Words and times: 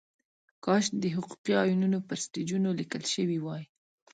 کاش 0.65 0.85
د 1.01 1.05
حقوقي 1.15 1.53
ایوانونو 1.63 1.99
پر 2.07 2.17
سټیجونو 2.25 2.69
لیکل 2.79 3.03
شوې 3.13 3.37
وای. 3.41 3.63